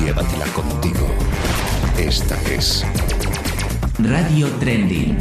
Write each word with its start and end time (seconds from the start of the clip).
llévatela 0.00 0.46
contigo. 0.54 1.06
Esta 1.98 2.40
es 2.42 2.84
Radio 3.98 4.48
Trending. 4.60 5.18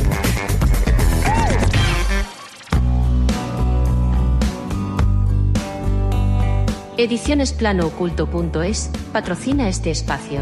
Edicionesplanooculto.es 6.98 8.90
patrocina 9.12 9.68
este 9.68 9.92
espacio. 9.92 10.42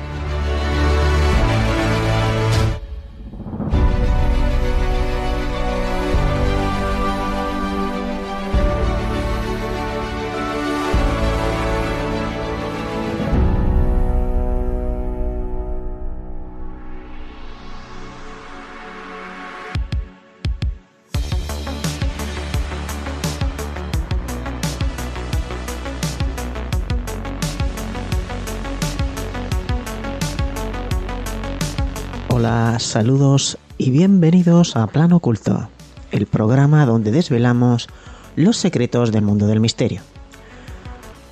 Hola, 32.43 32.79
saludos 32.79 33.59
y 33.77 33.91
bienvenidos 33.91 34.75
a 34.75 34.87
Plano 34.87 35.17
Oculto, 35.17 35.69
el 36.09 36.25
programa 36.25 36.87
donde 36.87 37.11
desvelamos 37.11 37.87
los 38.35 38.57
secretos 38.57 39.11
del 39.11 39.21
mundo 39.21 39.45
del 39.45 39.59
misterio. 39.59 40.01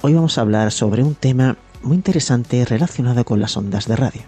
Hoy 0.04 0.14
vamos 0.14 0.38
a 0.38 0.42
hablar 0.42 0.72
sobre 0.72 1.02
un 1.02 1.16
tema 1.16 1.58
muy 1.82 1.96
interesante 1.96 2.64
relacionado 2.64 3.26
con 3.26 3.40
las 3.40 3.58
ondas 3.58 3.88
de 3.88 3.96
radio. 3.96 4.22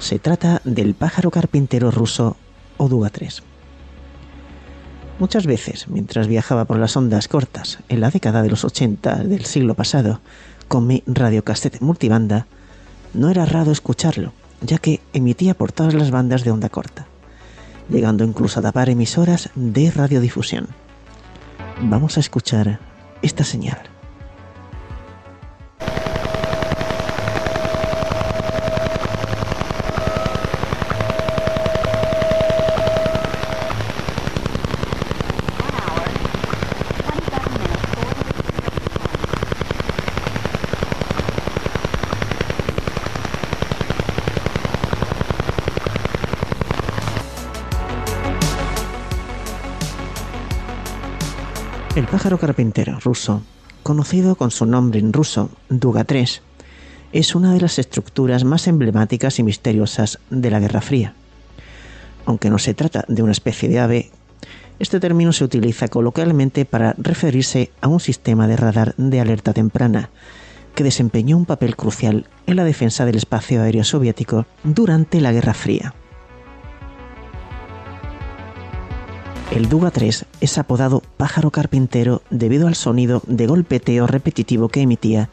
Se 0.00 0.18
trata 0.18 0.60
del 0.64 0.92
pájaro 0.92 1.30
carpintero 1.30 1.90
ruso 1.90 2.36
Oduga 2.76 3.08
3. 3.08 3.42
Muchas 5.18 5.46
veces, 5.46 5.88
mientras 5.88 6.26
viajaba 6.26 6.66
por 6.66 6.76
las 6.76 6.94
ondas 6.94 7.26
cortas 7.26 7.78
en 7.88 8.00
la 8.00 8.10
década 8.10 8.42
de 8.42 8.50
los 8.50 8.66
80 8.66 9.24
del 9.24 9.46
siglo 9.46 9.72
pasado, 9.72 10.20
con 10.68 10.86
mi 10.86 11.02
radiocassette 11.06 11.80
multibanda, 11.80 12.46
no 13.14 13.30
era 13.30 13.46
raro 13.46 13.72
escucharlo 13.72 14.34
ya 14.64 14.78
que 14.78 15.00
emitía 15.12 15.54
por 15.54 15.72
todas 15.72 15.94
las 15.94 16.10
bandas 16.10 16.42
de 16.42 16.50
onda 16.50 16.68
corta, 16.68 17.06
llegando 17.88 18.24
incluso 18.24 18.60
a 18.60 18.62
tapar 18.62 18.88
emisoras 18.88 19.50
de 19.54 19.90
radiodifusión. 19.90 20.68
Vamos 21.80 22.16
a 22.16 22.20
escuchar 22.20 22.80
esta 23.22 23.44
señal. 23.44 23.93
Pájaro 52.14 52.38
carpintero 52.38 53.00
ruso, 53.00 53.42
conocido 53.82 54.36
con 54.36 54.52
su 54.52 54.66
nombre 54.66 55.00
en 55.00 55.12
ruso 55.12 55.50
Duga 55.68 56.04
3, 56.04 56.42
es 57.12 57.34
una 57.34 57.52
de 57.52 57.60
las 57.60 57.80
estructuras 57.80 58.44
más 58.44 58.68
emblemáticas 58.68 59.40
y 59.40 59.42
misteriosas 59.42 60.20
de 60.30 60.48
la 60.48 60.60
Guerra 60.60 60.80
Fría. 60.80 61.14
Aunque 62.24 62.50
no 62.50 62.60
se 62.60 62.72
trata 62.72 63.04
de 63.08 63.24
una 63.24 63.32
especie 63.32 63.68
de 63.68 63.80
ave, 63.80 64.10
este 64.78 65.00
término 65.00 65.32
se 65.32 65.42
utiliza 65.42 65.88
coloquialmente 65.88 66.64
para 66.64 66.94
referirse 66.98 67.72
a 67.80 67.88
un 67.88 67.98
sistema 67.98 68.46
de 68.46 68.58
radar 68.58 68.94
de 68.96 69.20
alerta 69.20 69.52
temprana 69.52 70.10
que 70.76 70.84
desempeñó 70.84 71.36
un 71.36 71.46
papel 71.46 71.74
crucial 71.74 72.28
en 72.46 72.54
la 72.54 72.62
defensa 72.62 73.04
del 73.06 73.16
espacio 73.16 73.60
aéreo 73.60 73.82
soviético 73.82 74.46
durante 74.62 75.20
la 75.20 75.32
Guerra 75.32 75.54
Fría. 75.54 75.94
El 79.54 79.68
Duga 79.68 79.92
3 79.92 80.24
es 80.40 80.58
apodado 80.58 81.00
pájaro 81.16 81.52
carpintero 81.52 82.22
debido 82.28 82.66
al 82.66 82.74
sonido 82.74 83.22
de 83.28 83.46
golpeteo 83.46 84.08
repetitivo 84.08 84.68
que 84.68 84.80
emitía 84.80 85.30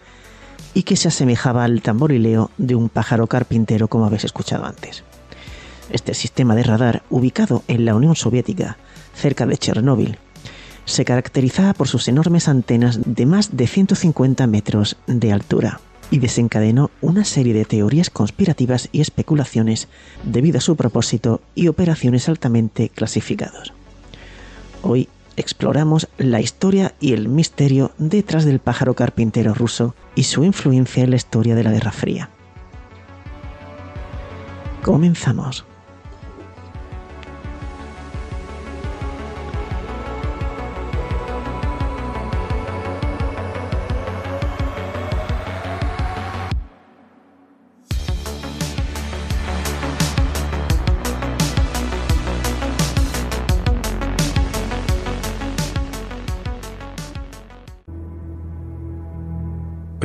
y 0.76 0.84
que 0.84 0.96
se 0.96 1.08
asemejaba 1.08 1.64
al 1.64 1.82
tamborileo 1.82 2.52
de 2.60 2.76
un 2.76 2.90
pájaro 2.90 3.26
carpintero 3.26 3.88
como 3.88 4.06
habéis 4.06 4.26
escuchado 4.26 4.66
antes. 4.66 5.04
Este 5.90 6.14
sistema 6.14 6.54
de 6.54 6.62
radar, 6.62 7.02
ubicado 7.10 7.64
en 7.68 7.84
la 7.84 7.96
Unión 7.96 8.16
Soviética, 8.16 8.78
cerca 9.16 9.48
de 9.48 9.58
Chernóbil, 9.58 10.20
se 10.86 11.04
caracterizaba 11.04 11.74
por 11.74 11.88
sus 11.88 12.08
enormes 12.08 12.48
antenas 12.48 13.00
de 13.04 13.26
más 13.26 13.58
de 13.58 13.66
150 13.66 14.46
metros 14.46 14.98
de 15.08 15.34
altura 15.34 15.80
y 16.12 16.20
desencadenó 16.20 16.92
una 17.02 17.26
serie 17.26 17.56
de 17.56 17.66
teorías 17.66 18.12
conspirativas 18.12 18.88
y 18.92 19.02
especulaciones 19.02 19.88
debido 20.24 20.60
a 20.60 20.62
su 20.62 20.76
propósito 20.76 21.42
y 21.56 21.70
operaciones 21.70 22.30
altamente 22.30 22.90
clasificados. 22.90 23.74
Hoy 24.84 25.10
exploramos 25.38 26.08
la 26.18 26.42
historia 26.42 26.94
y 27.00 27.14
el 27.14 27.30
misterio 27.30 27.92
detrás 27.98 28.46
del 28.46 28.60
pájaro 28.60 28.94
carpintero 28.94 29.54
ruso 29.54 29.96
y 30.16 30.24
su 30.24 30.44
influencia 30.44 31.04
en 31.04 31.12
la 31.12 31.16
historia 31.16 31.56
de 31.56 31.64
la 31.64 31.72
Guerra 31.72 31.92
Fría. 31.92 32.30
Comenzamos. 34.84 35.66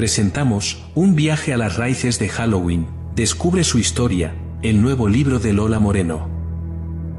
Presentamos 0.06 0.84
Un 0.94 1.17
viaje 1.17 1.53
a 1.53 1.56
las 1.56 1.77
raíces 1.77 2.21
de 2.21 2.28
Halloween, 2.28 2.87
descubre 3.17 3.65
su 3.65 3.81
historia, 3.81 4.37
el 4.62 4.81
nuevo 4.81 5.09
libro 5.09 5.41
de 5.41 5.53
Lola 5.53 5.81
Moreno. 5.81 6.28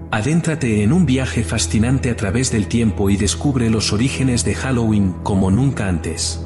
Adéntrate 0.10 0.84
en 0.84 0.94
un 0.94 1.06
viaje 1.06 1.44
fascinante 1.44 2.10
a 2.10 2.16
través 2.16 2.50
del 2.50 2.68
tiempo 2.68 3.10
y 3.10 3.18
descubre 3.18 3.70
los 3.70 3.92
orígenes 3.92 4.46
de 4.46 4.56
Halloween 4.56 5.16
como 5.24 5.52
nunca 5.52 5.90
antes. 5.90 6.42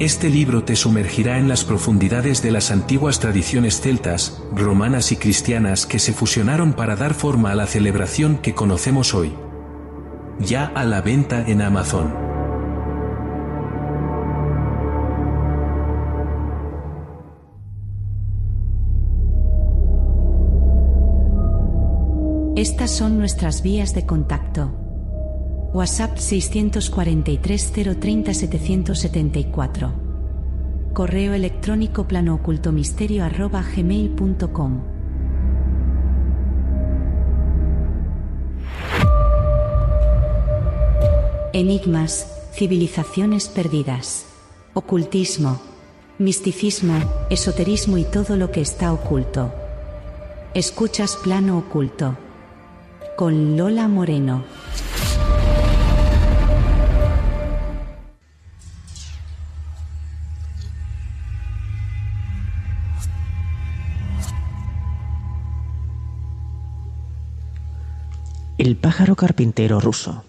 Este 0.00 0.30
libro 0.30 0.64
te 0.64 0.74
sumergirá 0.74 1.38
en 1.38 1.46
las 1.46 1.62
profundidades 1.62 2.42
de 2.42 2.50
las 2.50 2.72
antiguas 2.72 3.20
tradiciones 3.20 3.80
celtas, 3.80 4.42
romanas 4.52 5.12
y 5.12 5.16
cristianas 5.16 5.86
que 5.86 6.00
se 6.00 6.12
fusionaron 6.12 6.72
para 6.72 6.96
dar 6.96 7.14
forma 7.14 7.52
a 7.52 7.54
la 7.54 7.68
celebración 7.68 8.38
que 8.38 8.52
conocemos 8.52 9.14
hoy. 9.14 9.32
Ya 10.40 10.66
a 10.74 10.84
la 10.84 11.02
venta 11.02 11.44
en 11.46 11.62
Amazon. 11.62 12.25
Estas 22.56 22.90
son 22.90 23.18
nuestras 23.18 23.60
vías 23.60 23.94
de 23.94 24.06
contacto. 24.06 24.70
WhatsApp 25.74 26.16
643 26.16 27.72
030 28.00 28.32
774. 28.32 29.92
Correo 30.94 31.34
electrónico 31.34 32.08
planoocultomisterio 32.08 33.26
arroba 33.26 33.62
gmail.com. 33.62 34.80
Enigmas, 41.52 42.26
civilizaciones 42.54 43.50
perdidas. 43.50 44.24
Ocultismo, 44.72 45.60
misticismo, 46.18 46.94
esoterismo 47.28 47.98
y 47.98 48.04
todo 48.04 48.38
lo 48.38 48.50
que 48.50 48.62
está 48.62 48.94
oculto. 48.94 49.52
Escuchas 50.54 51.16
plano 51.16 51.58
oculto 51.58 52.16
con 53.16 53.56
Lola 53.56 53.88
Moreno. 53.88 54.44
El 68.58 68.76
pájaro 68.76 69.16
carpintero 69.16 69.80
ruso 69.80 70.22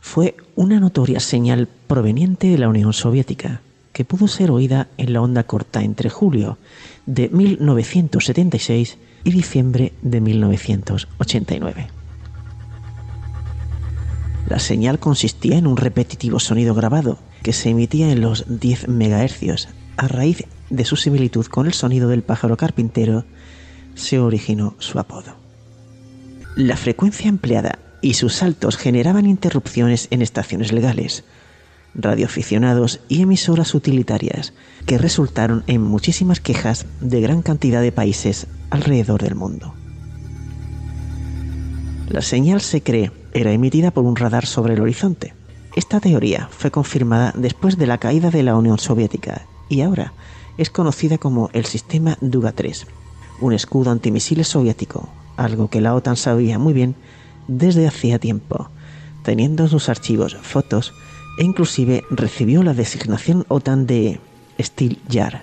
fue 0.00 0.36
una 0.56 0.80
notoria 0.80 1.20
señal 1.20 1.68
proveniente 1.86 2.48
de 2.48 2.56
la 2.56 2.68
Unión 2.68 2.94
Soviética 2.94 3.60
que 3.92 4.06
pudo 4.06 4.26
ser 4.26 4.50
oída 4.50 4.88
en 4.96 5.12
la 5.12 5.20
onda 5.20 5.42
corta 5.42 5.82
entre 5.82 6.08
julio 6.08 6.56
de 7.04 7.28
1976 7.28 8.96
y 9.24 9.30
diciembre 9.32 9.92
de 10.02 10.20
1989. 10.20 11.88
La 14.48 14.58
señal 14.58 14.98
consistía 14.98 15.58
en 15.58 15.66
un 15.66 15.76
repetitivo 15.76 16.40
sonido 16.40 16.74
grabado 16.74 17.18
que 17.42 17.52
se 17.52 17.70
emitía 17.70 18.10
en 18.10 18.20
los 18.20 18.44
10 18.48 18.88
MHz. 18.88 19.68
A 19.96 20.08
raíz 20.08 20.44
de 20.70 20.84
su 20.84 20.96
similitud 20.96 21.46
con 21.46 21.66
el 21.66 21.72
sonido 21.72 22.08
del 22.08 22.22
pájaro 22.22 22.56
carpintero, 22.56 23.24
se 23.94 24.18
originó 24.18 24.74
su 24.78 24.98
apodo. 24.98 25.36
La 26.56 26.76
frecuencia 26.76 27.28
empleada 27.28 27.78
y 28.00 28.14
sus 28.14 28.34
saltos 28.34 28.76
generaban 28.76 29.26
interrupciones 29.26 30.08
en 30.10 30.22
estaciones 30.22 30.72
legales, 30.72 31.24
radioaficionados 31.94 33.00
y 33.08 33.22
emisoras 33.22 33.74
utilitarias 33.74 34.52
que 34.86 34.98
resultaron 34.98 35.64
en 35.66 35.82
muchísimas 35.82 36.40
quejas 36.40 36.86
de 37.00 37.20
gran 37.20 37.42
cantidad 37.42 37.82
de 37.82 37.92
países 37.92 38.46
alrededor 38.70 39.22
del 39.22 39.34
mundo. 39.34 39.74
La 42.08 42.22
señal 42.22 42.60
se 42.60 42.82
cree 42.82 43.12
era 43.32 43.52
emitida 43.52 43.90
por 43.90 44.04
un 44.04 44.16
radar 44.16 44.46
sobre 44.46 44.74
el 44.74 44.80
horizonte. 44.80 45.34
Esta 45.76 46.00
teoría 46.00 46.48
fue 46.50 46.70
confirmada 46.70 47.32
después 47.36 47.78
de 47.78 47.86
la 47.86 47.98
caída 47.98 48.30
de 48.30 48.42
la 48.42 48.56
Unión 48.56 48.78
Soviética 48.78 49.46
y 49.68 49.82
ahora 49.82 50.12
es 50.58 50.70
conocida 50.70 51.18
como 51.18 51.50
el 51.52 51.64
sistema 51.64 52.18
Duga-3, 52.20 52.86
un 53.40 53.52
escudo 53.52 53.90
antimisiles 53.90 54.48
soviético 54.48 55.08
algo 55.40 55.68
que 55.68 55.80
la 55.80 55.94
OTAN 55.94 56.16
sabía 56.16 56.58
muy 56.58 56.72
bien 56.72 56.94
desde 57.48 57.88
hacía 57.88 58.18
tiempo, 58.18 58.68
teniendo 59.22 59.64
en 59.64 59.70
sus 59.70 59.88
archivos 59.88 60.36
fotos 60.36 60.92
e 61.38 61.44
inclusive 61.44 62.04
recibió 62.10 62.62
la 62.62 62.74
designación 62.74 63.44
OTAN 63.48 63.86
de 63.86 64.20
Steel 64.60 64.98
Jar. 65.08 65.42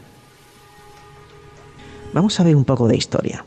Vamos 2.14 2.40
a 2.40 2.44
ver 2.44 2.56
un 2.56 2.66
poco 2.66 2.88
de 2.88 2.98
historia. 2.98 3.46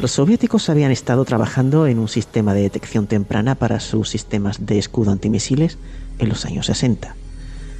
Los 0.00 0.12
soviéticos 0.12 0.68
habían 0.68 0.90
estado 0.90 1.24
trabajando 1.24 1.86
en 1.86 1.98
un 1.98 2.08
sistema 2.08 2.52
de 2.52 2.62
detección 2.62 3.06
temprana 3.06 3.54
para 3.54 3.78
sus 3.78 4.08
sistemas 4.08 4.66
de 4.66 4.78
escudo 4.78 5.12
antimisiles 5.12 5.78
en 6.18 6.28
los 6.28 6.44
años 6.44 6.66
60, 6.66 7.14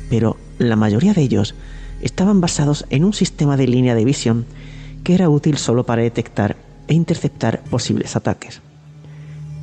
pero 0.08 0.36
la 0.58 0.76
mayoría 0.76 1.12
de 1.12 1.22
ellos 1.22 1.54
estaban 2.00 2.40
basados 2.40 2.86
en 2.90 3.04
un 3.04 3.12
sistema 3.12 3.56
de 3.56 3.66
línea 3.66 3.94
de 3.94 4.04
visión 4.04 4.46
que 5.02 5.14
era 5.14 5.28
útil 5.28 5.58
solo 5.58 5.84
para 5.84 6.02
detectar 6.02 6.56
e 6.86 6.94
interceptar 6.94 7.62
posibles 7.64 8.14
ataques. 8.14 8.60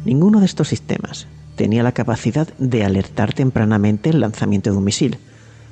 Ninguno 0.06 0.40
de 0.40 0.46
estos 0.46 0.68
sistemas 0.68 1.28
tenía 1.62 1.84
la 1.84 1.92
capacidad 1.92 2.48
de 2.58 2.84
alertar 2.84 3.34
tempranamente 3.34 4.10
el 4.10 4.20
lanzamiento 4.20 4.72
de 4.72 4.78
un 4.78 4.84
misil, 4.84 5.20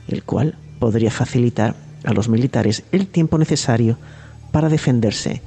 el 0.07 0.21
cual 0.21 0.55
podría 0.77 1.09
facilitar 1.09 1.75
a 2.03 2.13
los 2.13 2.29
militares 2.29 2.83
el 2.91 3.07
tiempo 3.07 3.39
necesario 3.39 3.97
para 4.51 4.69
defenderse 4.69 5.41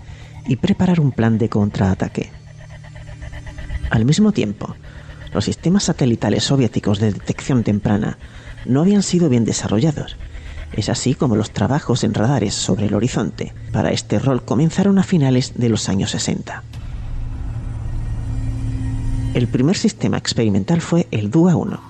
y 0.48 0.56
preparar 0.56 0.98
un 0.98 1.12
plan 1.12 1.38
de 1.38 1.48
contraataque. 1.48 2.32
Al 3.88 4.04
mismo 4.04 4.32
tiempo, 4.32 4.74
los 5.32 5.44
sistemas 5.44 5.84
satelitales 5.84 6.42
soviéticos 6.42 6.98
de 6.98 7.12
detección 7.12 7.62
temprana 7.62 8.18
no 8.66 8.80
habían 8.80 9.04
sido 9.04 9.28
bien 9.28 9.44
desarrollados 9.44 10.16
es 10.72 10.88
así 10.88 11.14
como 11.14 11.36
los 11.36 11.52
trabajos 11.52 12.02
en 12.02 12.14
radares 12.14 12.54
sobre 12.54 12.86
el 12.86 12.94
horizonte 12.94 13.52
para 13.72 13.92
este 13.92 14.18
rol 14.18 14.42
comenzaron 14.44 14.98
a 14.98 15.04
finales 15.04 15.52
de 15.54 15.68
los 15.68 15.88
años 15.88 16.10
60. 16.10 16.64
El 19.34 19.48
primer 19.48 19.78
sistema 19.78 20.18
experimental 20.18 20.82
fue 20.82 21.06
el 21.10 21.30
DUA-1. 21.30 21.80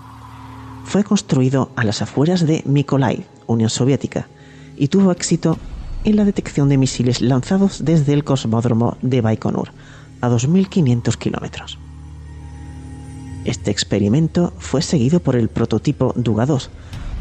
Fue 0.84 1.02
construido 1.02 1.72
a 1.74 1.82
las 1.82 2.00
afueras 2.00 2.46
de 2.46 2.62
Mykolaiv, 2.64 3.24
Unión 3.48 3.68
Soviética, 3.68 4.28
y 4.76 4.88
tuvo 4.88 5.10
éxito 5.10 5.58
en 6.04 6.14
la 6.14 6.24
detección 6.24 6.68
de 6.68 6.78
misiles 6.78 7.20
lanzados 7.20 7.84
desde 7.84 8.12
el 8.12 8.22
cosmódromo 8.22 8.96
de 9.02 9.20
Baikonur, 9.20 9.70
a 10.20 10.28
2.500 10.28 11.16
kilómetros. 11.16 11.78
Este 13.44 13.72
experimento 13.72 14.52
fue 14.58 14.80
seguido 14.80 15.18
por 15.18 15.34
el 15.34 15.48
prototipo 15.48 16.12
Duga-2, 16.14 16.68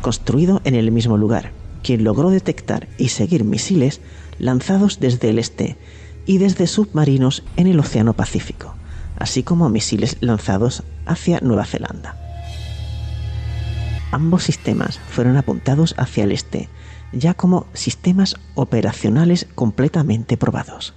construido 0.04 0.62
en 0.66 0.76
el 0.76 0.92
mismo 0.92 1.18
lugar, 1.18 1.52
quien 1.82 2.04
logró 2.04 2.30
detectar 2.30 2.88
y 3.00 3.10
seguir 3.10 3.44
misiles 3.44 4.02
lanzados 4.38 5.00
desde 5.00 5.32
el 5.32 5.40
este 5.40 5.78
y 6.28 6.38
desde 6.38 6.68
submarinos 6.68 7.44
en 7.58 7.66
el 7.66 7.80
Océano 7.80 8.14
Pacífico, 8.14 8.76
así 9.22 9.44
como 9.44 9.70
misiles 9.70 10.18
lanzados 10.20 10.84
hacia 11.06 11.40
Nueva 11.42 11.66
Zelanda. 11.66 12.18
Ambos 14.12 14.44
sistemas 14.44 15.00
fueron 15.10 15.38
apuntados 15.38 15.94
hacia 15.98 16.24
el 16.24 16.32
este, 16.32 16.70
ya 17.14 17.36
como 17.36 17.68
sistemas 17.74 18.38
operacionales 18.56 19.48
completamente 19.54 20.38
probados. 20.38 20.96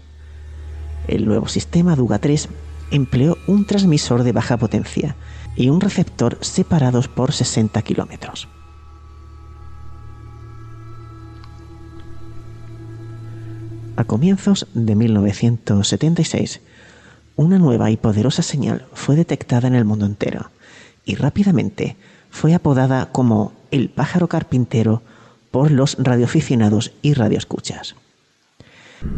El 1.07 1.27
nuevo 1.27 1.49
sistema 1.49 1.97
Duga 1.97 2.19
3 2.19 2.49
empleó 2.91 3.37
un 3.47 3.67
transmisor 3.67 4.23
de 4.23 4.33
baja 4.33 4.57
potencia 4.57 5.17
y 5.55 5.69
un 5.69 5.83
receptor 5.83 6.39
separados 6.41 7.09
por 7.09 7.33
60 7.33 7.83
kilómetros. 7.83 8.49
A 13.97 14.05
comienzos 14.05 14.67
de 14.73 14.95
1976, 14.97 16.63
una 17.37 17.59
nueva 17.59 17.91
y 17.91 17.97
poderosa 17.97 18.43
señal 18.43 18.87
fue 18.93 19.17
detectada 19.17 19.69
en 19.69 19.75
el 19.75 19.85
mundo 19.85 20.07
entero 20.07 20.51
y 21.05 21.17
rápidamente 21.17 21.97
fue 22.31 22.55
apodada 22.55 23.11
como 23.13 23.53
el 23.71 23.91
pájaro 23.91 24.29
carpintero 24.29 25.03
por 25.51 25.71
los 25.71 25.97
radioaficionados 25.99 26.93
y 27.03 27.15
radioescuchas. 27.15 27.97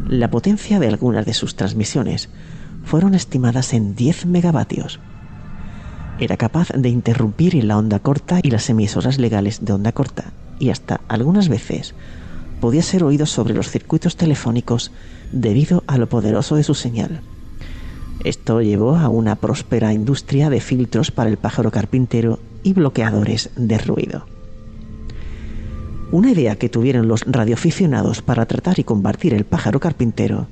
La 0.08 0.30
potencia 0.30 0.78
de 0.78 0.88
algunas 0.88 1.24
de 1.26 1.34
sus 1.34 1.56
transmisiones 1.56 2.28
fueron 2.84 3.14
estimadas 3.14 3.72
en 3.72 3.94
10 3.94 4.26
megavatios. 4.26 5.00
Era 6.18 6.36
capaz 6.36 6.68
de 6.74 6.88
interrumpir 6.88 7.62
la 7.64 7.76
onda 7.76 7.98
corta 7.98 8.40
y 8.42 8.50
las 8.50 8.68
emisoras 8.70 9.18
legales 9.18 9.64
de 9.64 9.72
onda 9.72 9.92
corta 9.92 10.32
y 10.58 10.70
hasta 10.70 11.00
algunas 11.08 11.48
veces 11.48 11.94
podía 12.60 12.82
ser 12.82 13.04
oído 13.04 13.26
sobre 13.26 13.54
los 13.54 13.70
circuitos 13.70 14.16
telefónicos 14.16 14.90
debido 15.32 15.84
a 15.86 15.98
lo 15.98 16.08
poderoso 16.08 16.56
de 16.56 16.62
su 16.62 16.74
señal. 16.74 17.20
Esto 18.24 18.60
llevó 18.60 18.96
a 18.96 19.08
una 19.08 19.36
próspera 19.36 19.92
industria 19.92 20.50
de 20.50 20.60
filtros 20.60 21.10
para 21.10 21.30
el 21.30 21.36
pájaro 21.36 21.70
carpintero 21.70 22.38
y 22.62 22.72
bloqueadores 22.72 23.50
de 23.56 23.78
ruido. 23.78 24.26
Una 26.12 26.30
idea 26.30 26.56
que 26.56 26.68
tuvieron 26.68 27.08
los 27.08 27.22
radioaficionados 27.26 28.22
para 28.22 28.46
tratar 28.46 28.78
y 28.78 28.84
combatir 28.84 29.34
el 29.34 29.44
pájaro 29.44 29.80
carpintero 29.80 30.46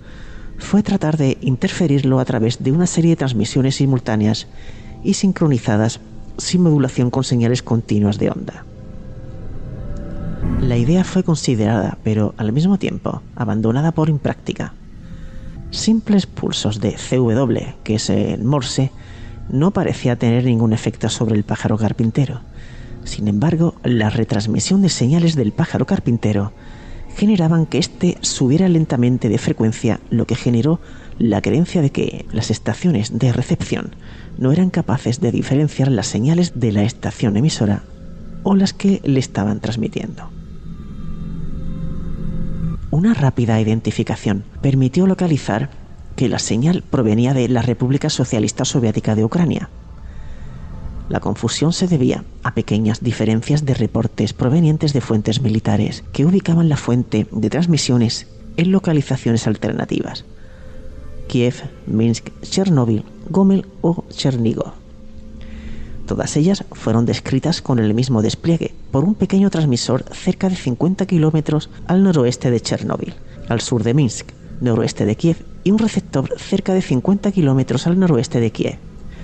fue 0.58 0.82
tratar 0.82 1.16
de 1.16 1.38
interferirlo 1.40 2.20
a 2.20 2.24
través 2.24 2.62
de 2.62 2.72
una 2.72 2.86
serie 2.86 3.10
de 3.10 3.16
transmisiones 3.16 3.76
simultáneas 3.76 4.46
y 5.02 5.14
sincronizadas 5.14 6.00
sin 6.38 6.62
modulación 6.62 7.10
con 7.10 7.24
señales 7.24 7.62
continuas 7.62 8.18
de 8.18 8.30
onda. 8.30 8.64
La 10.60 10.76
idea 10.76 11.04
fue 11.04 11.22
considerada, 11.22 11.98
pero 12.02 12.34
al 12.36 12.52
mismo 12.52 12.78
tiempo 12.78 13.22
abandonada 13.36 13.92
por 13.92 14.08
impráctica. 14.08 14.74
Simples 15.74 16.26
pulsos 16.26 16.80
de 16.80 16.92
CW, 16.92 17.82
que 17.82 17.96
es 17.96 18.08
el 18.08 18.44
Morse, 18.44 18.92
no 19.50 19.72
parecía 19.72 20.14
tener 20.14 20.44
ningún 20.44 20.72
efecto 20.72 21.08
sobre 21.08 21.34
el 21.34 21.42
pájaro 21.42 21.76
carpintero. 21.76 22.42
Sin 23.02 23.26
embargo, 23.26 23.74
la 23.82 24.08
retransmisión 24.08 24.82
de 24.82 24.88
señales 24.88 25.34
del 25.34 25.50
pájaro 25.50 25.84
carpintero 25.84 26.52
generaban 27.16 27.66
que 27.66 27.78
éste 27.78 28.18
subiera 28.20 28.68
lentamente 28.68 29.28
de 29.28 29.36
frecuencia, 29.36 29.98
lo 30.10 30.28
que 30.28 30.36
generó 30.36 30.80
la 31.18 31.42
creencia 31.42 31.82
de 31.82 31.90
que 31.90 32.24
las 32.30 32.52
estaciones 32.52 33.18
de 33.18 33.32
recepción 33.32 33.96
no 34.38 34.52
eran 34.52 34.70
capaces 34.70 35.20
de 35.20 35.32
diferenciar 35.32 35.90
las 35.90 36.06
señales 36.06 36.52
de 36.54 36.70
la 36.70 36.84
estación 36.84 37.36
emisora 37.36 37.82
o 38.44 38.54
las 38.54 38.72
que 38.72 39.00
le 39.02 39.18
estaban 39.18 39.58
transmitiendo. 39.58 40.30
Una 42.94 43.12
rápida 43.12 43.60
identificación 43.60 44.44
permitió 44.62 45.08
localizar 45.08 45.68
que 46.14 46.28
la 46.28 46.38
señal 46.38 46.84
provenía 46.88 47.34
de 47.34 47.48
la 47.48 47.60
República 47.60 48.08
Socialista 48.08 48.64
Soviética 48.64 49.16
de 49.16 49.24
Ucrania. 49.24 49.68
La 51.08 51.18
confusión 51.18 51.72
se 51.72 51.88
debía 51.88 52.22
a 52.44 52.54
pequeñas 52.54 53.02
diferencias 53.02 53.64
de 53.64 53.74
reportes 53.74 54.32
provenientes 54.32 54.92
de 54.92 55.00
fuentes 55.00 55.42
militares 55.42 56.04
que 56.12 56.24
ubicaban 56.24 56.68
la 56.68 56.76
fuente 56.76 57.26
de 57.32 57.50
transmisiones 57.50 58.28
en 58.56 58.70
localizaciones 58.70 59.48
alternativas. 59.48 60.24
Kiev, 61.26 61.68
Minsk, 61.88 62.28
Chernóbil, 62.42 63.04
Gomel 63.28 63.66
o 63.80 64.04
Chernigov. 64.10 64.83
Todas 66.06 66.36
ellas 66.36 66.64
fueron 66.72 67.06
descritas 67.06 67.62
con 67.62 67.78
el 67.78 67.94
mismo 67.94 68.20
despliegue 68.20 68.74
por 68.90 69.04
un 69.04 69.14
pequeño 69.14 69.50
transmisor 69.50 70.04
cerca 70.12 70.48
de 70.48 70.56
50 70.56 71.06
kilómetros 71.06 71.70
al 71.86 72.02
noroeste 72.02 72.50
de 72.50 72.60
Chernóbil, 72.60 73.14
al 73.48 73.60
sur 73.60 73.82
de 73.82 73.94
Minsk, 73.94 74.32
noroeste 74.60 75.06
de 75.06 75.16
Kiev, 75.16 75.44
y 75.64 75.70
un 75.70 75.78
receptor 75.78 76.38
cerca 76.38 76.74
de 76.74 76.82
50 76.82 77.32
kilómetros 77.32 77.86
al 77.86 77.98
noroeste 77.98 78.40
de 78.40 78.50
Kiev, 78.50 78.78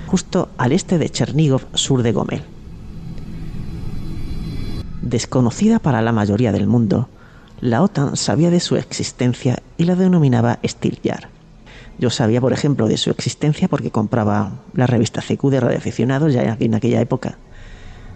justo 0.07 0.49
al 0.57 0.73
este 0.73 0.97
de 0.97 1.11
Chernigov, 1.11 1.67
sur 1.75 2.03
de 2.03 2.13
Gomel. 2.13 2.43
Desconocida 5.03 5.81
para 5.81 6.01
la 6.03 6.13
mayoría 6.13 6.53
del 6.53 6.67
mundo, 6.67 7.09
la 7.61 7.83
OTAN 7.83 8.17
sabía 8.17 8.51
de 8.51 8.61
su 8.61 8.77
existencia 8.77 9.63
y 9.77 9.85
la 9.85 9.97
denominaba 9.97 10.59
Steel 10.65 10.99
Yo 12.01 12.09
sabía, 12.09 12.41
por 12.41 12.55
ejemplo, 12.55 12.89
de 12.89 12.97
su 12.97 13.11
existencia 13.11 13.69
porque 13.69 13.91
compraba 13.91 14.63
la 14.73 14.87
revista 14.87 15.21
CQ 15.21 15.51
de 15.51 15.61
radioaficionados 15.61 16.33
ya 16.33 16.57
en 16.59 16.75
aquella 16.75 17.03
época. 17.03 17.37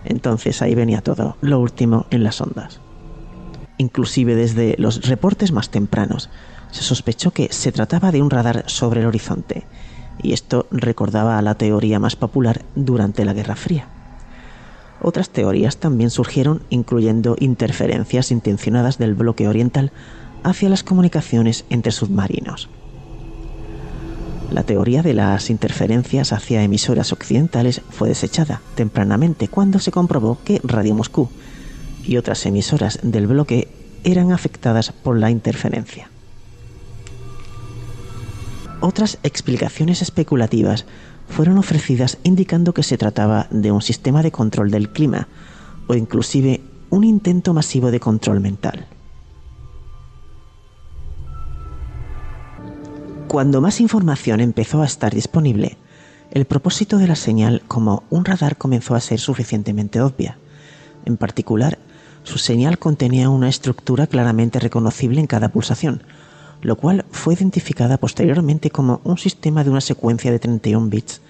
Entonces 0.07 0.62
ahí 0.62 0.75
venía 0.75 1.03
todo, 1.03 1.37
lo 1.43 1.61
último 1.61 2.07
en 2.11 2.25
las 2.25 2.41
ondas. 2.41 2.81
Inclusive 3.76 4.37
desde 4.37 4.75
los 4.79 5.07
reportes 5.07 5.53
más 5.53 5.69
tempranos, 5.69 6.31
se 6.71 6.81
sospechó 6.81 7.33
que 7.33 7.53
se 7.53 7.73
trataba 7.73 8.11
de 8.11 8.23
un 8.23 8.31
radar 8.31 8.64
sobre 8.69 9.03
el 9.03 9.07
horizonte, 9.07 9.64
y 10.23 10.33
esto 10.33 10.67
recordaba 10.71 11.37
a 11.37 11.43
la 11.43 11.57
teoría 11.57 11.99
más 11.99 12.17
popular 12.17 12.62
durante 12.75 13.26
la 13.26 13.35
Guerra 13.35 13.55
Fría. 13.55 13.88
Otras 15.03 15.29
teorías 15.29 15.76
también 15.76 16.09
surgieron, 16.09 16.62
incluyendo 16.71 17.37
interferencias 17.38 18.31
intencionadas 18.31 18.97
del 18.97 19.14
bloque 19.14 19.47
oriental 19.47 19.93
hacia 20.43 20.71
las 20.71 20.83
comunicaciones 20.83 21.67
entre 21.69 21.93
submarinos. 21.93 22.71
La 24.54 24.62
teoría 24.62 25.02
de 25.02 25.14
las 25.14 25.50
interferencias 25.50 26.32
hacia 26.32 26.62
emisoras 26.62 27.12
occidentales 27.12 27.80
fue 27.90 28.08
desechada 28.08 28.62
tempranamente 28.76 29.49
cuando 29.49 29.80
se 29.80 29.90
comprobó 29.90 30.38
que 30.44 30.61
Radio 30.62 30.94
Moscú 30.94 31.28
y 32.04 32.18
otras 32.18 32.46
emisoras 32.46 33.00
del 33.02 33.26
bloque 33.26 33.66
eran 34.04 34.30
afectadas 34.30 34.92
por 34.92 35.18
la 35.18 35.32
interferencia. 35.32 36.08
Otras 38.78 39.18
explicaciones 39.25 40.02
especulativas 40.02 40.87
fueron 41.28 41.58
ofrecidas 41.58 42.18
indicando 42.23 42.75
que 42.75 42.84
se 42.84 42.96
trataba 42.96 43.49
de 43.50 43.73
un 43.73 43.82
sistema 43.82 44.23
de 44.23 44.30
control 44.30 44.70
del 44.70 44.90
clima 44.90 45.26
o 45.88 45.96
inclusive 45.96 46.61
un 46.90 47.02
intento 47.02 47.54
masivo 47.54 47.90
de 47.90 47.99
control 47.99 48.38
mental. 48.38 48.87
Cuando 53.35 53.61
más 53.61 53.81
información 53.81 54.38
empezó 54.38 54.81
a 54.81 54.87
estar 54.87 55.12
disponible, 55.12 55.76
el 56.31 56.45
propósito 56.45 56.99
de 56.99 57.09
la 57.09 57.17
señal 57.17 57.62
como 57.67 58.05
un 58.09 58.25
radar 58.25 58.57
comenzó 58.57 58.95
a 58.95 59.00
ser 59.00 59.19
suficientemente 59.19 60.00
obvia. 60.00 60.38
En 61.05 61.17
particular, 61.17 61.81
su 62.23 62.38
señal 62.38 62.79
contenía 62.79 63.31
una 63.31 63.49
estructura 63.49 64.07
claramente 64.07 64.61
reconocible 64.61 65.19
en 65.19 65.26
cada 65.26 65.49
pulsación, 65.49 66.05
lo 66.62 66.76
cual 66.76 67.07
fue 67.11 67.35
identificada 67.35 67.99
posteriormente 67.99 68.71
como 68.71 69.00
un 69.03 69.19
sistema 69.19 69.64
de 69.64 69.71
una 69.71 69.81
secuencia 69.81 70.31
de 70.31 70.38
31 70.38 70.88
bits 70.88 71.21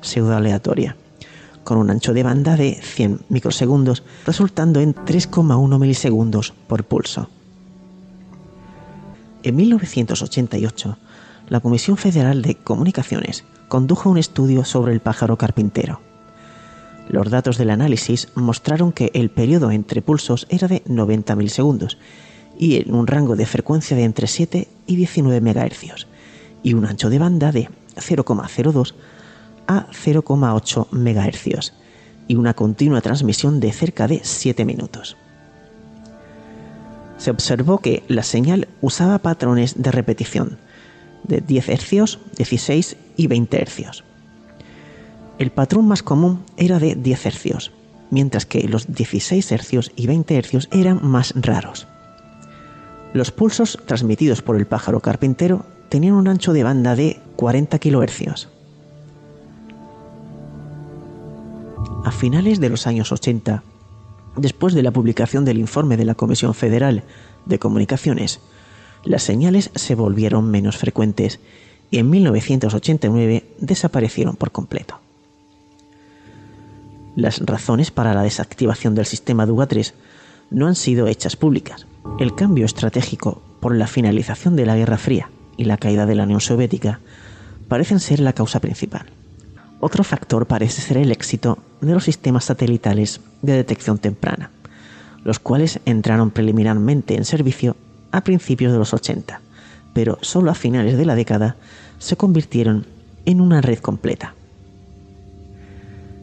pseudo-aleatoria, 0.00 0.96
con 1.62 1.78
un 1.78 1.90
ancho 1.90 2.12
de 2.12 2.24
banda 2.24 2.56
de 2.56 2.80
100 2.82 3.20
microsegundos, 3.28 4.02
resultando 4.26 4.80
en 4.80 4.96
3,1 4.96 5.78
milisegundos 5.78 6.54
por 6.66 6.82
pulso. 6.82 7.28
En 9.44 9.54
1988, 9.54 10.98
la 11.48 11.60
Comisión 11.60 11.96
Federal 11.96 12.42
de 12.42 12.54
Comunicaciones 12.54 13.44
condujo 13.68 14.10
un 14.10 14.18
estudio 14.18 14.64
sobre 14.64 14.92
el 14.92 15.00
pájaro 15.00 15.38
carpintero. 15.38 16.00
Los 17.08 17.30
datos 17.30 17.58
del 17.58 17.70
análisis 17.70 18.28
mostraron 18.34 18.92
que 18.92 19.10
el 19.14 19.30
periodo 19.30 19.70
entre 19.70 20.02
pulsos 20.02 20.46
era 20.50 20.68
de 20.68 20.82
90 20.86 21.34
milisegundos 21.36 21.98
y 22.58 22.76
en 22.76 22.94
un 22.94 23.06
rango 23.06 23.36
de 23.36 23.46
frecuencia 23.46 23.96
de 23.96 24.04
entre 24.04 24.26
7 24.26 24.68
y 24.86 24.96
19 24.96 25.40
MHz 25.40 26.06
y 26.62 26.74
un 26.74 26.86
ancho 26.86 27.10
de 27.10 27.18
banda 27.18 27.50
de 27.50 27.68
0,02 27.96 28.94
a 29.66 29.86
0,8 29.90 30.86
MHz 30.92 31.72
y 32.28 32.36
una 32.36 32.54
continua 32.54 33.00
transmisión 33.00 33.60
de 33.60 33.72
cerca 33.72 34.06
de 34.06 34.20
7 34.22 34.64
minutos. 34.64 35.16
Se 37.18 37.30
observó 37.30 37.78
que 37.78 38.02
la 38.08 38.22
señal 38.22 38.68
usaba 38.80 39.18
patrones 39.18 39.80
de 39.82 39.90
repetición 39.92 40.58
de 41.24 41.40
10 41.40 41.68
Hz, 41.68 42.18
16 42.36 42.96
y 43.16 43.26
20 43.26 43.64
Hz. 43.64 44.04
El 45.38 45.50
patrón 45.50 45.88
más 45.88 46.02
común 46.02 46.44
era 46.56 46.78
de 46.78 46.94
10 46.94 47.26
Hz, 47.26 47.70
mientras 48.10 48.46
que 48.46 48.68
los 48.68 48.92
16 48.92 49.52
Hz 49.52 49.90
y 49.96 50.06
20 50.06 50.42
Hz 50.42 50.68
eran 50.72 51.00
más 51.02 51.32
raros. 51.36 51.86
Los 53.12 53.30
pulsos 53.30 53.78
transmitidos 53.86 54.40
por 54.40 54.56
el 54.56 54.66
pájaro 54.66 55.00
carpintero 55.00 55.66
tenían 55.90 56.14
un 56.14 56.28
ancho 56.28 56.54
de 56.54 56.64
banda 56.64 56.96
de 56.96 57.20
40 57.36 57.78
kHz. 57.78 58.48
A 62.04 62.10
finales 62.10 62.60
de 62.60 62.70
los 62.70 62.86
años 62.86 63.12
80, 63.12 63.62
después 64.36 64.72
de 64.72 64.82
la 64.82 64.90
publicación 64.90 65.44
del 65.44 65.58
informe 65.58 65.98
de 65.98 66.06
la 66.06 66.14
Comisión 66.14 66.54
Federal 66.54 67.04
de 67.44 67.58
Comunicaciones, 67.58 68.40
las 69.04 69.22
señales 69.22 69.70
se 69.74 69.94
volvieron 69.94 70.50
menos 70.50 70.76
frecuentes 70.76 71.40
y 71.90 71.98
en 71.98 72.10
1989 72.10 73.44
desaparecieron 73.58 74.36
por 74.36 74.52
completo. 74.52 74.98
Las 77.14 77.40
razones 77.40 77.90
para 77.90 78.14
la 78.14 78.22
desactivación 78.22 78.94
del 78.94 79.06
sistema 79.06 79.44
Duga 79.44 79.66
3 79.66 79.94
no 80.50 80.66
han 80.66 80.74
sido 80.74 81.06
hechas 81.06 81.36
públicas, 81.36 81.86
el 82.18 82.34
cambio 82.34 82.64
estratégico 82.64 83.42
por 83.60 83.76
la 83.76 83.86
finalización 83.86 84.56
de 84.56 84.66
la 84.66 84.76
Guerra 84.76 84.98
Fría 84.98 85.30
y 85.56 85.64
la 85.64 85.76
caída 85.76 86.06
de 86.06 86.14
la 86.14 86.24
Unión 86.24 86.40
Soviética 86.40 87.00
parecen 87.68 88.00
ser 88.00 88.20
la 88.20 88.32
causa 88.32 88.60
principal. 88.60 89.06
Otro 89.80 90.04
factor 90.04 90.46
parece 90.46 90.80
ser 90.80 90.96
el 90.96 91.10
éxito 91.10 91.58
de 91.80 91.92
los 91.92 92.04
sistemas 92.04 92.44
satelitales 92.44 93.20
de 93.42 93.54
detección 93.54 93.98
temprana, 93.98 94.50
los 95.24 95.38
cuales 95.38 95.80
entraron 95.84 96.30
preliminarmente 96.30 97.16
en 97.16 97.24
servicio 97.24 97.76
a 98.12 98.22
principios 98.22 98.72
de 98.72 98.78
los 98.78 98.94
80, 98.94 99.40
pero 99.92 100.18
solo 100.20 100.50
a 100.50 100.54
finales 100.54 100.96
de 100.96 101.06
la 101.06 101.14
década 101.14 101.56
se 101.98 102.16
convirtieron 102.16 102.86
en 103.24 103.40
una 103.40 103.60
red 103.60 103.78
completa. 103.78 104.34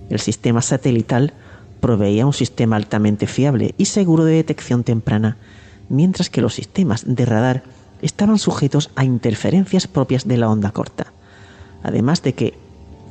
El 0.09 0.19
sistema 0.19 0.61
satelital 0.61 1.33
proveía 1.79 2.25
un 2.25 2.33
sistema 2.33 2.75
altamente 2.75 3.27
fiable 3.27 3.73
y 3.77 3.85
seguro 3.85 4.25
de 4.25 4.33
detección 4.33 4.83
temprana 4.83 5.37
mientras 5.87 6.29
que 6.29 6.41
los 6.41 6.53
sistemas 6.53 7.03
de 7.05 7.25
radar 7.25 7.63
estaban 8.01 8.37
sujetos 8.37 8.91
a 8.95 9.03
interferencias 9.03 9.87
propias 9.87 10.27
de 10.27 10.37
la 10.37 10.49
onda 10.49 10.71
corta, 10.71 11.11
además 11.83 12.21
de 12.21 12.33
que 12.33 12.53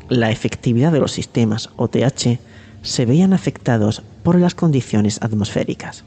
la 0.09 0.31
efectividad 0.31 0.93
de 0.93 1.01
los 1.01 1.13
sistemas 1.13 1.71
OTH 1.77 2.39
se 2.83 3.07
veían 3.07 3.33
afectados 3.33 4.03
por 4.23 4.37
las 4.37 4.55
condiciones 4.55 5.21
atmosféricas. 5.23 6.05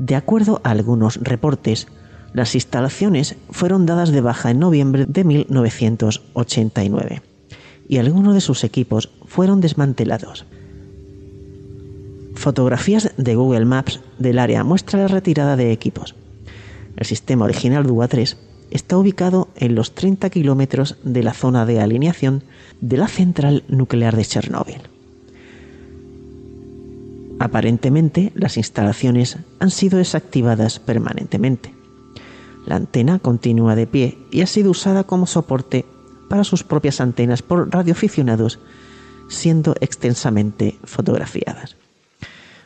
De 0.00 0.16
acuerdo 0.16 0.62
a 0.64 0.70
algunos 0.70 1.16
reportes, 1.16 1.86
las 2.32 2.54
instalaciones 2.54 3.36
fueron 3.50 3.84
dadas 3.84 4.10
de 4.10 4.22
baja 4.22 4.50
en 4.50 4.58
noviembre 4.58 5.04
de 5.06 5.24
1989 5.24 7.22
y 7.86 7.98
algunos 7.98 8.32
de 8.34 8.40
sus 8.40 8.64
equipos 8.64 9.10
fueron 9.26 9.60
desmantelados, 9.60 10.46
Fotografías 12.40 13.12
de 13.18 13.34
Google 13.34 13.66
Maps 13.66 14.00
del 14.18 14.38
área 14.38 14.64
muestra 14.64 15.00
la 15.00 15.08
retirada 15.08 15.56
de 15.56 15.72
equipos. 15.72 16.14
El 16.96 17.04
sistema 17.04 17.44
original 17.44 17.84
DUA 17.84 18.08
3 18.08 18.38
está 18.70 18.96
ubicado 18.96 19.48
en 19.56 19.74
los 19.74 19.94
30 19.94 20.30
kilómetros 20.30 20.96
de 21.04 21.22
la 21.22 21.34
zona 21.34 21.66
de 21.66 21.80
alineación 21.82 22.42
de 22.80 22.96
la 22.96 23.08
central 23.08 23.64
nuclear 23.68 24.16
de 24.16 24.24
Chernóbil. 24.24 24.89
Aparentemente, 27.40 28.30
las 28.36 28.56
instalaciones 28.56 29.38
han 29.58 29.72
sido 29.72 29.98
desactivadas 29.98 30.78
permanentemente. 30.78 31.74
La 32.66 32.76
antena 32.76 33.18
continúa 33.18 33.74
de 33.74 33.88
pie 33.88 34.18
y 34.30 34.42
ha 34.42 34.46
sido 34.46 34.70
usada 34.70 35.02
como 35.02 35.26
soporte 35.26 35.84
para 36.28 36.44
sus 36.44 36.62
propias 36.62 37.00
antenas 37.00 37.42
por 37.42 37.74
radioaficionados, 37.74 38.60
siendo 39.28 39.74
extensamente 39.80 40.78
fotografiadas 40.84 41.74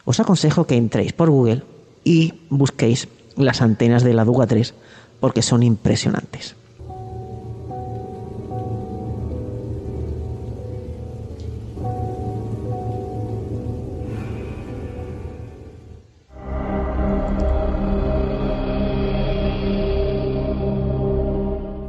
os 0.04 0.20
aconsejo 0.20 0.66
que 0.66 0.76
entréis 0.76 1.12
por 1.12 1.30
Google 1.30 1.62
y 2.04 2.34
busquéis 2.50 3.08
las 3.36 3.62
antenas 3.62 4.04
de 4.04 4.14
la 4.14 4.24
Duga 4.24 4.46
3 4.46 4.74
porque 5.20 5.42
son 5.42 5.62
impresionantes. 5.62 6.56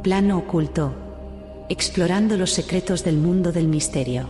Plano 0.06 0.38
oculto. 0.38 0.94
Explorando 1.68 2.36
los 2.36 2.52
secretos 2.52 3.02
del 3.02 3.16
mundo 3.16 3.50
del 3.50 3.66
misterio. 3.66 4.28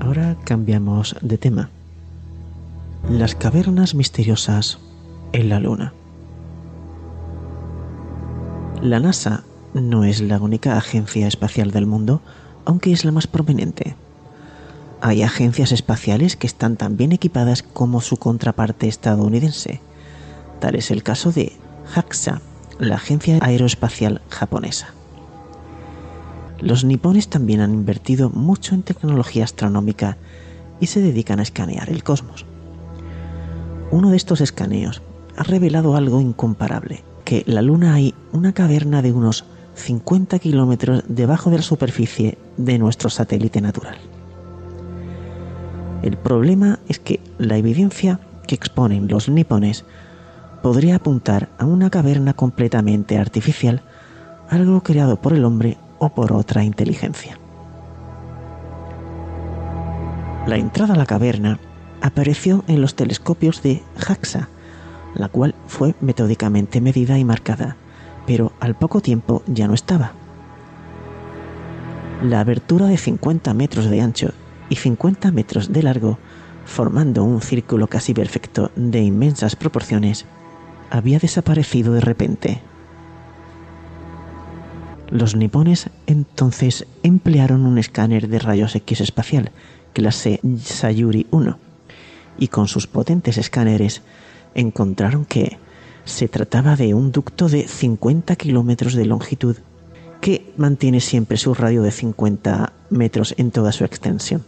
Ahora 0.00 0.34
cambiamos 0.44 1.14
de 1.20 1.36
tema. 1.36 1.68
Las 3.10 3.34
cavernas 3.34 3.94
misteriosas 3.94 4.78
en 5.32 5.50
la 5.50 5.60
Luna. 5.60 5.92
La 8.80 8.98
NASA 8.98 9.44
no 9.74 10.04
es 10.04 10.20
la 10.20 10.38
única 10.38 10.76
agencia 10.76 11.26
espacial 11.26 11.70
del 11.70 11.86
mundo, 11.86 12.20
aunque 12.64 12.92
es 12.92 13.04
la 13.04 13.12
más 13.12 13.26
prominente. 13.26 13.96
Hay 15.00 15.22
agencias 15.22 15.72
espaciales 15.72 16.36
que 16.36 16.46
están 16.46 16.76
tan 16.76 16.96
bien 16.96 17.12
equipadas 17.12 17.62
como 17.62 18.00
su 18.00 18.16
contraparte 18.16 18.88
estadounidense. 18.88 19.80
Tal 20.60 20.74
es 20.74 20.90
el 20.90 21.02
caso 21.02 21.30
de 21.30 21.52
JAXA, 21.94 22.40
la 22.78 22.96
agencia 22.96 23.38
aeroespacial 23.40 24.22
japonesa. 24.28 24.88
Los 26.60 26.84
nipones 26.84 27.28
también 27.28 27.60
han 27.60 27.72
invertido 27.72 28.30
mucho 28.30 28.74
en 28.74 28.82
tecnología 28.82 29.44
astronómica 29.44 30.16
y 30.80 30.86
se 30.86 31.00
dedican 31.00 31.38
a 31.38 31.42
escanear 31.42 31.90
el 31.90 32.02
cosmos. 32.02 32.46
Uno 33.90 34.10
de 34.10 34.16
estos 34.16 34.40
escaneos 34.40 35.02
ha 35.36 35.44
revelado 35.44 35.94
algo 35.94 36.20
incomparable, 36.20 37.04
que 37.24 37.44
la 37.46 37.62
Luna 37.62 37.94
hay 37.94 38.14
una 38.32 38.52
caverna 38.52 39.02
de 39.02 39.12
unos 39.12 39.44
50 39.78 40.38
kilómetros 40.38 41.04
debajo 41.08 41.50
de 41.50 41.58
la 41.58 41.62
superficie 41.62 42.36
de 42.56 42.78
nuestro 42.78 43.10
satélite 43.10 43.60
natural. 43.60 43.96
El 46.02 46.16
problema 46.16 46.80
es 46.88 46.98
que 46.98 47.20
la 47.38 47.56
evidencia 47.56 48.20
que 48.46 48.54
exponen 48.54 49.08
los 49.08 49.28
nipones 49.28 49.84
podría 50.62 50.96
apuntar 50.96 51.48
a 51.58 51.64
una 51.64 51.90
caverna 51.90 52.34
completamente 52.34 53.18
artificial, 53.18 53.82
algo 54.50 54.82
creado 54.82 55.20
por 55.20 55.32
el 55.32 55.44
hombre 55.44 55.76
o 55.98 56.10
por 56.10 56.32
otra 56.32 56.64
inteligencia. 56.64 57.38
La 60.46 60.56
entrada 60.56 60.94
a 60.94 60.96
la 60.96 61.06
caverna 61.06 61.58
apareció 62.00 62.64
en 62.68 62.80
los 62.80 62.94
telescopios 62.94 63.62
de 63.62 63.82
JAXA, 63.96 64.48
la 65.14 65.28
cual 65.28 65.54
fue 65.66 65.94
metódicamente 66.00 66.80
medida 66.80 67.18
y 67.18 67.24
marcada 67.24 67.76
pero 68.28 68.52
al 68.60 68.74
poco 68.74 69.00
tiempo 69.00 69.42
ya 69.46 69.66
no 69.66 69.72
estaba. 69.72 70.12
La 72.22 72.40
abertura 72.40 72.84
de 72.84 72.98
50 72.98 73.54
metros 73.54 73.86
de 73.86 74.02
ancho 74.02 74.34
y 74.68 74.76
50 74.76 75.32
metros 75.32 75.72
de 75.72 75.82
largo, 75.82 76.18
formando 76.66 77.24
un 77.24 77.40
círculo 77.40 77.86
casi 77.86 78.12
perfecto 78.12 78.70
de 78.76 79.00
inmensas 79.00 79.56
proporciones, 79.56 80.26
había 80.90 81.18
desaparecido 81.18 81.94
de 81.94 82.02
repente. 82.02 82.60
Los 85.08 85.34
nipones 85.34 85.88
entonces 86.06 86.86
emplearon 87.02 87.64
un 87.64 87.78
escáner 87.78 88.28
de 88.28 88.40
rayos 88.40 88.76
X 88.76 89.00
espacial, 89.00 89.52
clase 89.94 90.40
Sayuri 90.58 91.26
1, 91.30 91.56
y 92.38 92.48
con 92.48 92.68
sus 92.68 92.86
potentes 92.86 93.38
escáneres 93.38 94.02
encontraron 94.54 95.24
que 95.24 95.56
se 96.08 96.26
trataba 96.26 96.74
de 96.74 96.94
un 96.94 97.12
ducto 97.12 97.48
de 97.48 97.68
50 97.68 98.34
kilómetros 98.36 98.94
de 98.94 99.04
longitud 99.04 99.56
que 100.22 100.52
mantiene 100.56 101.00
siempre 101.00 101.36
su 101.36 101.52
radio 101.54 101.82
de 101.82 101.90
50 101.90 102.72
metros 102.88 103.34
en 103.36 103.50
toda 103.50 103.72
su 103.72 103.84
extensión. 103.84 104.42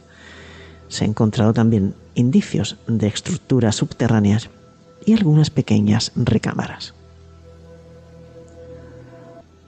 Se 0.89 1.05
han 1.05 1.11
encontrado 1.11 1.53
también 1.53 1.95
indicios 2.15 2.79
de 2.89 3.07
estructuras 3.07 3.77
subterráneas 3.77 4.49
y 5.05 5.13
algunas 5.13 5.51
pequeñas 5.51 6.13
recámaras. 6.17 6.95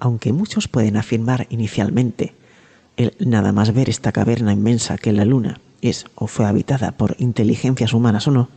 Aunque 0.00 0.32
muchos 0.32 0.68
pueden 0.68 0.96
afirmar 0.96 1.46
inicialmente 1.50 2.34
el 2.96 3.14
nada 3.20 3.52
más 3.52 3.74
ver 3.74 3.90
esta 3.90 4.12
caverna 4.12 4.52
inmensa 4.52 4.96
que 4.96 5.12
la 5.12 5.26
Luna 5.26 5.60
es 5.82 6.06
o 6.14 6.26
fue 6.26 6.46
habitada 6.46 6.92
por 6.92 7.16
inteligencias 7.18 7.92
humanas 7.92 8.26
o 8.28 8.30
no, 8.30 8.48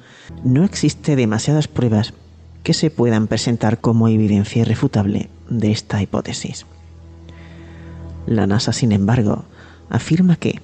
no 0.43 0.63
existe 0.63 1.15
demasiadas 1.15 1.67
pruebas 1.67 2.13
que 2.65 2.73
se 2.73 2.89
puedan 2.89 3.27
presentar 3.27 3.79
como 3.79 4.07
evidencia 4.07 4.63
irrefutable 4.63 5.29
de 5.47 5.71
esta 5.71 6.01
hipótesis. 6.01 6.65
La 8.25 8.47
NASA, 8.47 8.73
sin 8.73 8.91
embargo, 8.91 9.45
afirma 9.87 10.35
que 10.35 10.59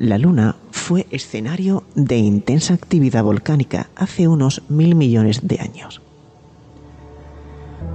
la 0.00 0.18
Luna 0.18 0.56
fue 0.72 1.06
escenario 1.12 1.84
de 1.94 2.16
intensa 2.18 2.74
actividad 2.74 3.22
volcánica 3.22 3.90
hace 3.94 4.26
unos 4.26 4.62
mil 4.68 4.96
millones 4.96 5.46
de 5.46 5.60
años. 5.60 6.02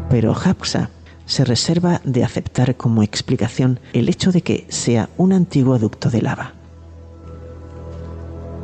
Pero 0.09 0.33
JAXA 0.33 0.89
se 1.25 1.43
reserva 1.43 1.99
de 2.05 2.23
aceptar 2.23 2.77
como 2.77 3.03
explicación 3.03 3.81
el 3.91 4.07
hecho 4.07 4.31
de 4.31 4.43
que 4.43 4.65
sea 4.69 5.09
un 5.17 5.33
antiguo 5.33 5.77
ducto 5.77 6.09
de 6.09 6.21
lava. 6.21 6.53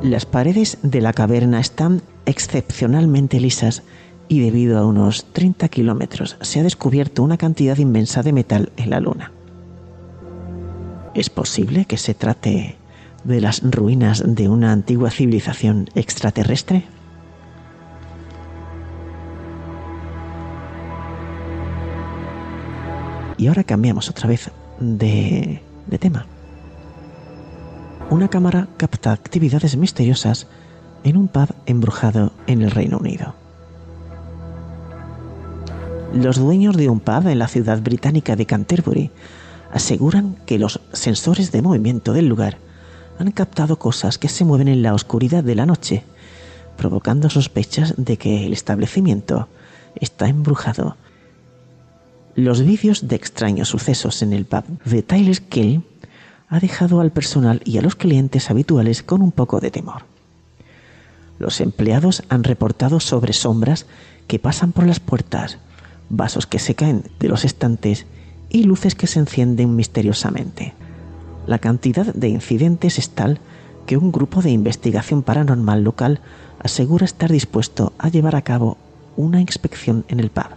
Las 0.01 0.25
paredes 0.25 0.77
de 0.81 1.01
la 1.01 1.11
caverna 1.11 1.59
están 1.59 2.01
excepcionalmente 2.25 3.41
lisas 3.41 3.83
y 4.27 4.41
debido 4.41 4.77
a 4.77 4.85
unos 4.85 5.25
30 5.33 5.67
kilómetros 5.69 6.37
se 6.41 6.59
ha 6.59 6.63
descubierto 6.63 7.23
una 7.23 7.37
cantidad 7.37 7.77
inmensa 7.77 8.23
de 8.23 8.33
metal 8.33 8.71
en 8.77 8.89
la 8.89 8.99
Luna. 8.99 9.31
¿Es 11.13 11.29
posible 11.29 11.85
que 11.85 11.97
se 11.97 12.13
trate 12.13 12.77
de 13.23 13.41
las 13.41 13.61
ruinas 13.63 14.23
de 14.25 14.49
una 14.49 14.71
antigua 14.71 15.09
civilización 15.09 15.89
extraterrestre? 15.95 16.83
Y 23.37 23.47
ahora 23.47 23.63
cambiamos 23.63 24.09
otra 24.09 24.27
vez 24.27 24.51
de, 24.79 25.61
de 25.87 25.97
tema. 25.97 26.25
Una 28.09 28.29
cámara 28.29 28.67
capta 28.77 29.11
actividades 29.11 29.75
misteriosas 29.75 30.47
en 31.03 31.17
un 31.17 31.27
pub 31.27 31.49
embrujado 31.65 32.31
en 32.47 32.61
el 32.61 32.71
Reino 32.71 32.97
Unido. 32.97 33.46
Los 36.13 36.37
dueños 36.37 36.77
de 36.77 36.89
un 36.89 36.99
pub 36.99 37.27
en 37.27 37.37
la 37.37 37.47
ciudad 37.47 37.81
británica 37.81 38.35
de 38.35 38.45
Canterbury 38.45 39.11
aseguran 39.71 40.37
que 40.45 40.57
los 40.57 40.79
sensores 40.93 41.51
de 41.51 41.61
movimiento 41.61 42.13
del 42.13 42.27
lugar 42.27 42.57
han 43.19 43.31
captado 43.31 43.77
cosas 43.77 44.17
que 44.17 44.29
se 44.29 44.45
mueven 44.45 44.69
en 44.69 44.81
la 44.81 44.93
oscuridad 44.93 45.43
de 45.43 45.55
la 45.55 45.65
noche, 45.65 46.03
provocando 46.77 47.29
sospechas 47.29 47.93
de 47.97 48.17
que 48.17 48.45
el 48.45 48.53
establecimiento 48.53 49.49
está 49.95 50.27
embrujado. 50.27 50.95
Los 52.35 52.61
vídeos 52.61 53.07
de 53.07 53.15
extraños 53.15 53.69
sucesos 53.69 54.21
en 54.21 54.31
el 54.31 54.45
pub 54.45 54.63
de 54.85 55.03
Tyler 55.03 55.41
Kill 55.41 55.83
ha 56.49 56.59
dejado 56.59 57.01
al 57.01 57.11
personal 57.11 57.61
y 57.65 57.77
a 57.79 57.81
los 57.81 57.95
clientes 57.95 58.49
habituales 58.49 59.03
con 59.03 59.21
un 59.21 59.31
poco 59.31 59.59
de 59.59 59.71
temor. 59.71 60.03
Los 61.37 61.59
empleados 61.59 62.23
han 62.29 62.43
reportado 62.43 62.99
sobre 62.99 63.33
sombras 63.33 63.85
que 64.27 64.39
pasan 64.39 64.71
por 64.71 64.87
las 64.87 64.99
puertas, 64.99 65.57
vasos 66.09 66.47
que 66.47 66.59
se 66.59 66.75
caen 66.75 67.03
de 67.19 67.27
los 67.27 67.45
estantes 67.45 68.05
y 68.49 68.63
luces 68.63 68.95
que 68.95 69.07
se 69.07 69.19
encienden 69.19 69.75
misteriosamente. 69.75 70.73
La 71.45 71.59
cantidad 71.59 72.05
de 72.05 72.29
incidentes 72.29 72.99
es 72.99 73.09
tal 73.09 73.39
que 73.85 73.97
un 73.97 74.11
grupo 74.11 74.41
de 74.41 74.51
investigación 74.51 75.23
paranormal 75.23 75.83
local 75.83 76.19
asegura 76.59 77.05
estar 77.05 77.31
dispuesto 77.31 77.93
a 77.97 78.09
llevar 78.09 78.35
a 78.35 78.41
cabo 78.41 78.77
una 79.15 79.41
inspección 79.41 80.05
en 80.09 80.19
el 80.19 80.29
pub. 80.29 80.49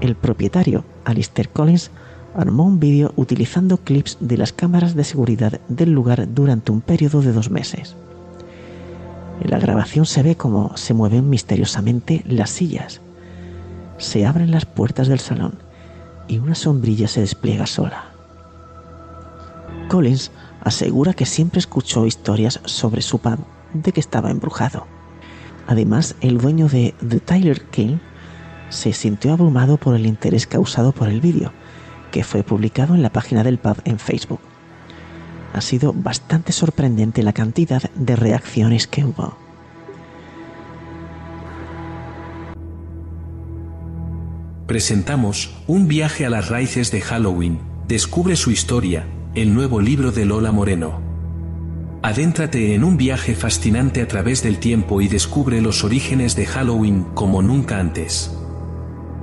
El 0.00 0.14
propietario, 0.16 0.84
Alistair 1.04 1.48
Collins, 1.48 1.90
armó 2.34 2.64
un 2.64 2.80
vídeo 2.80 3.12
utilizando 3.16 3.78
clips 3.78 4.16
de 4.20 4.36
las 4.36 4.52
cámaras 4.52 4.94
de 4.94 5.04
seguridad 5.04 5.60
del 5.68 5.92
lugar 5.92 6.32
durante 6.34 6.72
un 6.72 6.80
periodo 6.80 7.22
de 7.22 7.32
dos 7.32 7.50
meses. 7.50 7.94
En 9.40 9.50
la 9.50 9.58
grabación 9.58 10.06
se 10.06 10.22
ve 10.22 10.36
cómo 10.36 10.76
se 10.76 10.94
mueven 10.94 11.28
misteriosamente 11.28 12.24
las 12.26 12.50
sillas, 12.50 13.00
se 14.02 14.26
abren 14.26 14.50
las 14.50 14.66
puertas 14.66 15.08
del 15.08 15.20
salón 15.20 15.54
y 16.28 16.38
una 16.38 16.54
sombrilla 16.54 17.08
se 17.08 17.20
despliega 17.20 17.66
sola. 17.66 18.06
Collins 19.88 20.32
asegura 20.62 21.14
que 21.14 21.26
siempre 21.26 21.60
escuchó 21.60 22.06
historias 22.06 22.60
sobre 22.64 23.02
su 23.02 23.18
pub 23.18 23.38
de 23.72 23.92
que 23.92 24.00
estaba 24.00 24.30
embrujado. 24.30 24.86
Además, 25.66 26.16
el 26.20 26.38
dueño 26.38 26.68
de 26.68 26.94
The 27.08 27.20
Tyler 27.20 27.62
King 27.66 27.98
se 28.70 28.92
sintió 28.92 29.32
abrumado 29.32 29.76
por 29.76 29.94
el 29.94 30.06
interés 30.06 30.46
causado 30.46 30.92
por 30.92 31.08
el 31.08 31.20
vídeo, 31.20 31.52
que 32.10 32.24
fue 32.24 32.42
publicado 32.42 32.94
en 32.94 33.02
la 33.02 33.12
página 33.12 33.44
del 33.44 33.58
pub 33.58 33.76
en 33.84 33.98
Facebook. 33.98 34.40
Ha 35.52 35.60
sido 35.60 35.92
bastante 35.92 36.52
sorprendente 36.52 37.22
la 37.22 37.32
cantidad 37.32 37.82
de 37.94 38.16
reacciones 38.16 38.86
que 38.86 39.04
hubo. 39.04 39.41
Presentamos 44.66 45.54
Un 45.66 45.88
viaje 45.88 46.24
a 46.24 46.30
las 46.30 46.48
raíces 46.48 46.90
de 46.92 47.00
Halloween, 47.00 47.58
descubre 47.88 48.36
su 48.36 48.50
historia, 48.50 49.06
el 49.34 49.54
nuevo 49.54 49.80
libro 49.80 50.12
de 50.12 50.24
Lola 50.24 50.52
Moreno. 50.52 51.00
Adéntrate 52.02 52.74
en 52.74 52.84
un 52.84 52.96
viaje 52.96 53.34
fascinante 53.34 54.02
a 54.02 54.08
través 54.08 54.42
del 54.42 54.58
tiempo 54.58 55.00
y 55.00 55.08
descubre 55.08 55.60
los 55.60 55.84
orígenes 55.84 56.36
de 56.36 56.46
Halloween 56.46 57.04
como 57.14 57.42
nunca 57.42 57.78
antes. 57.78 58.36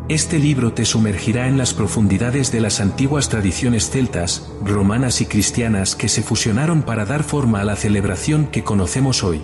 Este 0.08 0.40
libro 0.40 0.74
te 0.74 0.86
sumergirá 0.86 1.48
en 1.48 1.58
las 1.58 1.74
profundidades 1.74 2.52
de 2.52 2.62
las 2.62 2.82
antiguas 2.82 3.30
tradiciones 3.30 3.90
celtas, 3.90 4.50
romanas 4.64 5.22
y 5.22 5.26
cristianas 5.26 5.96
que 5.96 6.10
se 6.10 6.24
fusionaron 6.24 6.82
para 6.82 7.06
dar 7.06 7.24
forma 7.24 7.62
a 7.62 7.64
la 7.64 7.76
celebración 7.76 8.48
que 8.48 8.64
conocemos 8.64 9.24
hoy. 9.24 9.42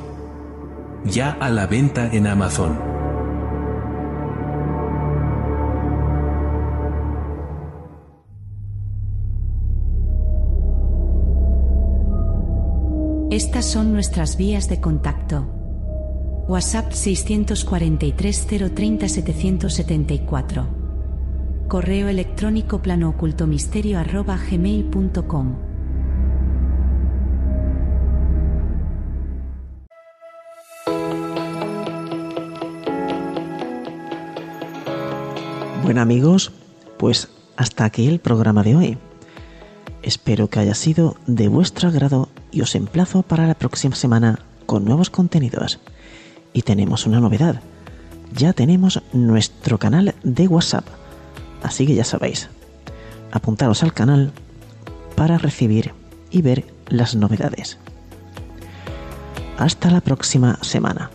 Ya 1.04 1.30
a 1.30 1.50
la 1.50 1.68
venta 1.68 2.10
en 2.12 2.26
Amazon. 2.26 2.95
Estas 13.36 13.66
son 13.66 13.92
nuestras 13.92 14.38
vías 14.38 14.70
de 14.70 14.80
contacto. 14.80 15.46
WhatsApp 16.48 16.94
643 16.94 18.48
030 18.74 19.10
774. 19.10 20.68
Correo 21.68 22.08
electrónico 22.08 22.82
planoocultomisterio 22.82 24.00
arroba 24.00 24.38
gmail.com. 24.38 25.56
Bueno 35.84 36.00
amigos, 36.00 36.54
pues 36.98 37.28
hasta 37.58 37.84
aquí 37.84 38.08
el 38.08 38.20
programa 38.20 38.64
de 38.64 38.78
hoy. 38.78 38.98
Espero 40.04 40.50
que 40.50 40.60
haya 40.60 40.74
sido 40.74 41.18
de 41.28 41.50
vuestro 41.50 41.90
agrado 41.90 42.30
y 42.56 42.62
os 42.62 42.74
emplazo 42.74 43.22
para 43.22 43.46
la 43.46 43.54
próxima 43.54 43.96
semana 43.96 44.40
con 44.66 44.86
nuevos 44.86 45.10
contenidos. 45.10 45.80
Y 46.54 46.62
tenemos 46.62 47.06
una 47.06 47.20
novedad. 47.20 47.62
Ya 48.34 48.54
tenemos 48.54 49.02
nuestro 49.12 49.78
canal 49.78 50.16
de 50.24 50.48
WhatsApp. 50.48 50.88
Así 51.62 51.86
que 51.86 51.96
ya 51.96 52.06
sabéis, 52.06 52.48
apuntaros 53.32 53.84
al 53.84 53.94
canal 53.94 54.32
para 55.16 55.38
recibir 55.38 55.92
y 56.32 56.42
ver 56.42 56.66
las 56.88 57.14
novedades. 57.14 57.78
Hasta 59.58 59.92
la 59.92 60.00
próxima 60.00 60.58
semana. 60.62 61.12